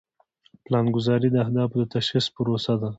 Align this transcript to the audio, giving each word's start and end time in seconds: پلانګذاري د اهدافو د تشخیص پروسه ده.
پلانګذاري 0.65 1.29
د 1.31 1.35
اهدافو 1.45 1.77
د 1.81 1.85
تشخیص 1.95 2.25
پروسه 2.35 2.73
ده. 2.81 2.89